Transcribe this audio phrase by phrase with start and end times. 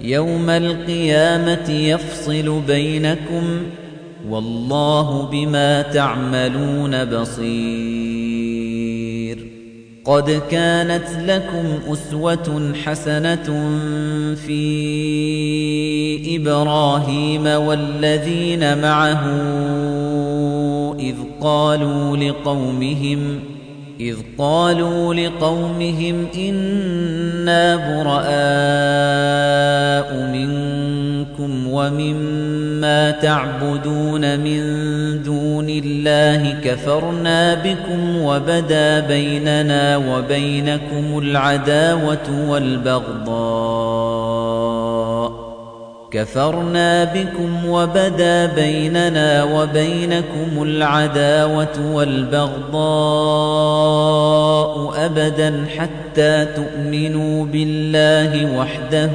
[0.00, 3.62] يوم القيامة يفصل بينكم
[4.28, 8.36] والله بما تعملون بصير.
[10.04, 13.68] قد كانت لكم أسوة حسنة
[14.46, 19.24] في إبراهيم والذين معه
[21.00, 23.40] إذ قالوا لقومهم
[24.00, 28.16] إذ قالوا لقومهم إنا براء
[30.32, 34.62] منكم ومما تعبدون من
[35.22, 43.85] دون الله كفرنا بكم وبدا بيننا وبينكم العداوة والبغضاء
[46.10, 52.76] كفرنا بكم وبدا بيننا وبينكم العداوة والبغضاء
[55.06, 59.10] أبدا حتى تؤمنوا بالله وحده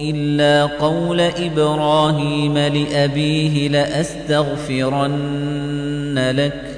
[0.00, 5.18] إلا قول إبراهيم لأبيه لأستغفرن
[6.36, 6.77] لك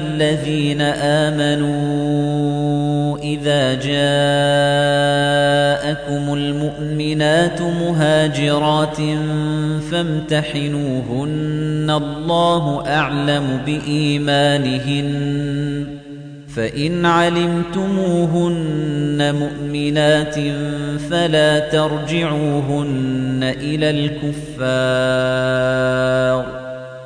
[0.00, 2.48] الذين آمنوا
[3.18, 3.88] إذا جاءكم
[6.34, 8.96] المؤمنات مهاجرات
[9.90, 15.08] فامتحنوهن الله أعلم بإيمانهن
[16.56, 18.58] فإن علمتموهن
[19.34, 20.34] مؤمنات
[21.10, 25.78] فلا ترجعوهن إلى الكفار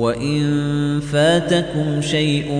[0.00, 2.52] وإن فاتكم شيء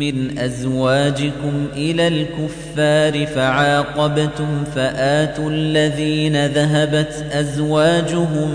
[0.00, 8.50] من أزواجكم إلى الكفار فعاقبتم فآتوا الذين ذهبت أزواجهم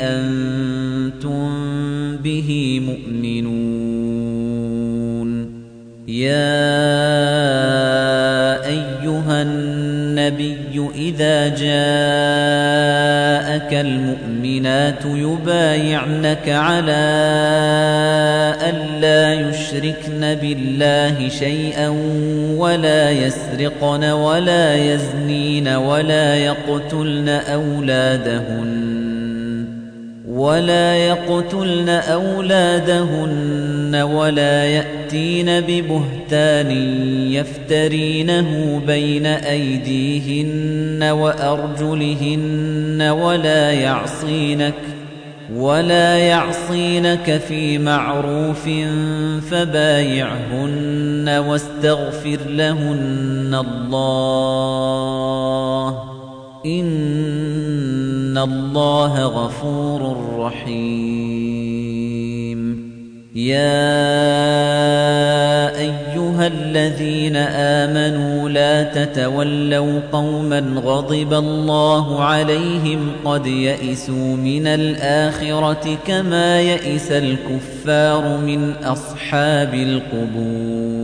[0.00, 1.50] أنتم
[2.16, 3.70] به مؤمنون
[6.08, 7.29] يا
[11.58, 11.70] جاءك
[13.74, 17.02] المؤمنات يبايعنك على
[18.70, 21.88] ألا يشركن بالله شيئا
[22.56, 28.99] ولا يسرقن ولا يزنين ولا يقتلن أولادهن.
[30.40, 36.70] ولا يقتلن أولادهن ولا يأتين ببهتان
[37.32, 44.74] يفترينه بين أيديهن وأرجلهن ولا يعصينك
[45.54, 48.68] ولا يعصينك في معروف
[49.50, 54.80] فبايعهن واستغفر لهن الله
[56.66, 61.60] إن الله غفور رحيم
[63.34, 63.80] يا
[65.78, 77.12] أيها الذين آمنوا لا تتولوا قوما غضب الله عليهم قد يئسوا من الآخرة كما يئس
[77.12, 80.99] الكفار من أصحاب القبور